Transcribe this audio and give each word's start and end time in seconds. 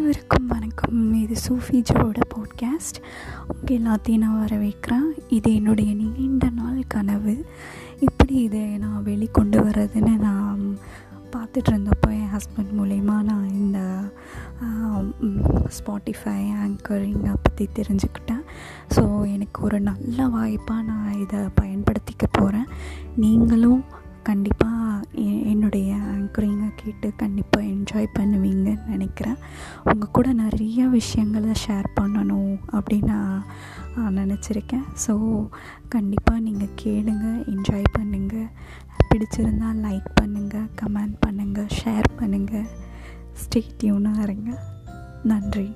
அனைவருக்கும் 0.00 0.46
வணக்கம். 0.46 0.98
இது 1.22 1.34
சூஃபிஜோட 1.46 2.18
பாட்காஸ்ட் 2.32 2.98
உங்கள் 3.52 3.74
எல்லாத்தையும் 3.78 4.22
நான் 4.22 4.38
வரவேற்கிறேன். 4.44 5.08
இது 5.28 5.48
என்னுடைய 5.54 5.90
நீண்ட 5.94 6.44
நாள் 6.60 6.78
கனவு. 6.94 7.34
இப்படி 8.06 8.34
இதை 8.46 8.62
நான் 8.84 9.04
வெளிக்கொண்டு 9.04 9.58
வர்றதுன்னு 9.66 10.14
நான் 10.18 10.62
பார்த்துட்டு 11.34 11.70
இருந்தப்போ 11.72 12.10
என் 12.20 12.32
ஹஸ்பண்ட் 12.36 12.72
மூலயமா 12.78 13.16
நான் 13.30 13.46
இந்த 13.60 13.78
ஸ்பாட்டிஃபை 15.78 16.38
ஆங்கரிங்கை 16.62 17.34
பற்றி 17.44 17.68
தெரிஞ்சுக்கிட்டேன். 17.80 18.44
ஸோ 18.96 19.04
எனக்கு 19.34 19.60
ஒரு 19.68 19.80
நல்ல 19.90 20.28
வாய்ப்பாக 20.36 20.88
நான் 20.90 21.20
இதை 21.24 21.40
பயன்படுத்திக்க 21.62 22.26
போகிறேன் 22.40 22.70
நீங்களும் 23.24 23.84
கண்டிப்பாக 24.22 24.69
கண்டிப்பாக 27.16 27.66
என்ஜாய் 27.66 28.08
பண்ணுவீங்கன்னு 28.18 28.86
நினைக்கிறேன். 28.86 29.36
உங்கள் 29.84 30.12
கூட 30.12 30.32
நிறைய 30.32 30.86
விஷயங்களை 30.86 31.52
ஷேர் 31.66 31.88
பண்ணணும் 32.00 32.56
அப்படின்னு 32.72 33.16
நான் 33.96 34.18
நினச்சிருக்கேன். 34.20 34.86
ஸோ 35.06 35.14
கண்டிப்பாக 35.88 36.40
நீங்கள் 36.40 36.76
கேளுங்க 36.82 37.26
என்ஜாய் 37.54 37.88
பண்ணுங்கள் 37.98 38.50
பிடிச்சிருந்தால் 39.10 39.82
லைக் 39.86 40.10
பண்ணுங்கள் 40.20 40.68
கமெண்ட் 40.82 41.16
பண்ணுங்கள் 41.26 41.72
ஷேர் 41.80 42.08
பண்ணுங்கள் 42.20 42.68
ஸ்டே 43.32 43.62
டியூனாக 43.82 44.22
இருங்க. 44.22 44.50
நன்றி. 45.24 45.68